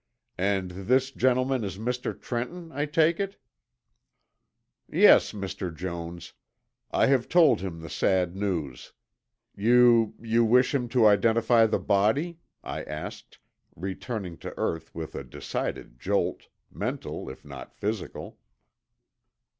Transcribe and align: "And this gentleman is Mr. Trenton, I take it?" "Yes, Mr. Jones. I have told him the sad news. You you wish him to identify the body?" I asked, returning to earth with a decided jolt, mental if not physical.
"And 0.39 0.71
this 0.71 1.11
gentleman 1.11 1.63
is 1.63 1.77
Mr. 1.77 2.19
Trenton, 2.19 2.71
I 2.71 2.87
take 2.87 3.19
it?" 3.19 3.39
"Yes, 4.91 5.31
Mr. 5.31 5.71
Jones. 5.71 6.33
I 6.89 7.05
have 7.05 7.29
told 7.29 7.61
him 7.61 7.81
the 7.81 7.87
sad 7.91 8.35
news. 8.35 8.93
You 9.55 10.15
you 10.19 10.43
wish 10.43 10.73
him 10.73 10.89
to 10.89 11.05
identify 11.05 11.67
the 11.67 11.77
body?" 11.77 12.39
I 12.63 12.81
asked, 12.81 13.37
returning 13.75 14.37
to 14.39 14.55
earth 14.57 14.95
with 14.95 15.13
a 15.13 15.23
decided 15.23 15.99
jolt, 15.99 16.47
mental 16.71 17.29
if 17.29 17.45
not 17.45 17.71
physical. 17.75 18.39